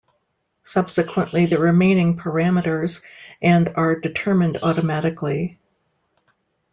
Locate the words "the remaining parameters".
1.45-3.03